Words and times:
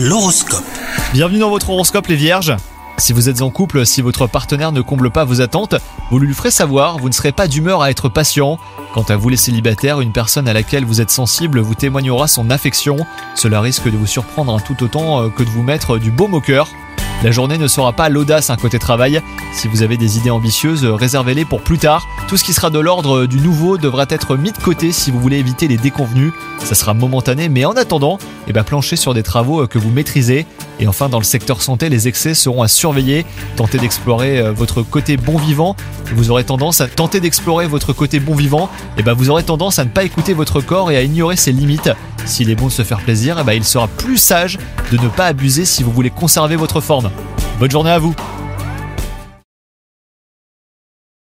L'horoscope. 0.00 0.62
Bienvenue 1.12 1.40
dans 1.40 1.50
votre 1.50 1.70
horoscope 1.70 2.06
les 2.06 2.14
vierges. 2.14 2.54
Si 2.98 3.12
vous 3.12 3.28
êtes 3.28 3.42
en 3.42 3.50
couple, 3.50 3.84
si 3.84 4.00
votre 4.00 4.28
partenaire 4.28 4.70
ne 4.70 4.80
comble 4.80 5.10
pas 5.10 5.24
vos 5.24 5.40
attentes, 5.40 5.74
vous 6.12 6.20
lui 6.20 6.32
ferez 6.34 6.52
savoir, 6.52 6.98
vous 6.98 7.08
ne 7.08 7.12
serez 7.12 7.32
pas 7.32 7.48
d'humeur 7.48 7.82
à 7.82 7.90
être 7.90 8.08
patient. 8.08 8.60
Quant 8.94 9.02
à 9.02 9.16
vous 9.16 9.28
les 9.28 9.36
célibataires, 9.36 10.00
une 10.00 10.12
personne 10.12 10.46
à 10.46 10.52
laquelle 10.52 10.84
vous 10.84 11.00
êtes 11.00 11.10
sensible 11.10 11.58
vous 11.58 11.74
témoignera 11.74 12.28
son 12.28 12.48
affection. 12.48 12.98
Cela 13.34 13.60
risque 13.60 13.90
de 13.90 13.96
vous 13.96 14.06
surprendre 14.06 14.62
tout 14.62 14.84
autant 14.84 15.20
euh, 15.20 15.30
que 15.30 15.42
de 15.42 15.50
vous 15.50 15.64
mettre 15.64 15.98
du 15.98 16.12
baume 16.12 16.34
au 16.34 16.40
cœur. 16.40 16.68
La 17.24 17.32
journée 17.32 17.58
ne 17.58 17.66
sera 17.66 17.92
pas 17.92 18.08
l'audace 18.08 18.50
un 18.50 18.56
côté 18.56 18.78
travail. 18.78 19.20
Si 19.52 19.66
vous 19.66 19.82
avez 19.82 19.96
des 19.96 20.18
idées 20.18 20.30
ambitieuses, 20.30 20.84
réservez-les 20.84 21.44
pour 21.44 21.62
plus 21.62 21.78
tard. 21.78 22.06
Tout 22.28 22.36
ce 22.36 22.44
qui 22.44 22.52
sera 22.52 22.70
de 22.70 22.78
l'ordre 22.78 23.26
du 23.26 23.40
nouveau 23.40 23.76
devra 23.76 24.06
être 24.08 24.36
mis 24.36 24.52
de 24.52 24.58
côté 24.58 24.92
si 24.92 25.10
vous 25.10 25.18
voulez 25.18 25.38
éviter 25.38 25.66
les 25.66 25.76
déconvenus. 25.78 26.32
Ça 26.60 26.76
sera 26.76 26.94
momentané, 26.94 27.48
mais 27.48 27.64
en 27.64 27.72
attendant, 27.72 28.18
eh 28.48 28.52
ben, 28.52 28.64
planchez 28.64 28.96
sur 28.96 29.14
des 29.14 29.22
travaux 29.22 29.66
que 29.66 29.78
vous 29.78 29.90
maîtrisez. 29.90 30.46
Et 30.80 30.86
enfin, 30.86 31.08
dans 31.08 31.18
le 31.18 31.24
secteur 31.24 31.60
santé, 31.60 31.88
les 31.88 32.08
excès 32.08 32.34
seront 32.34 32.62
à 32.62 32.68
surveiller. 32.68 33.26
Tentez 33.56 33.78
d'explorer 33.78 34.38
euh, 34.38 34.52
votre 34.52 34.82
côté 34.82 35.16
bon 35.16 35.36
vivant. 35.36 35.76
Vous 36.14 36.30
aurez 36.30 36.44
tendance 36.44 36.80
à 36.80 36.88
tenter 36.88 37.20
d'explorer 37.20 37.66
votre 37.66 37.92
côté 37.92 38.20
bon 38.20 38.34
vivant. 38.34 38.70
Et 38.96 39.02
ben, 39.02 39.12
vous 39.12 39.30
aurez 39.30 39.42
tendance 39.42 39.78
à 39.78 39.84
ne 39.84 39.90
pas 39.90 40.04
écouter 40.04 40.32
votre 40.32 40.60
corps 40.60 40.90
et 40.90 40.96
à 40.96 41.02
ignorer 41.02 41.36
ses 41.36 41.52
limites. 41.52 41.90
S'il 42.24 42.50
est 42.50 42.54
bon 42.54 42.66
de 42.66 42.72
se 42.72 42.82
faire 42.82 43.00
plaisir, 43.00 43.38
eh 43.40 43.44
ben, 43.44 43.52
il 43.52 43.64
sera 43.64 43.88
plus 43.88 44.16
sage 44.16 44.58
de 44.90 44.96
ne 44.96 45.08
pas 45.08 45.26
abuser 45.26 45.64
si 45.64 45.82
vous 45.82 45.92
voulez 45.92 46.10
conserver 46.10 46.56
votre 46.56 46.80
forme. 46.80 47.10
Bonne 47.58 47.70
journée 47.70 47.90
à 47.90 47.98
vous 47.98 48.14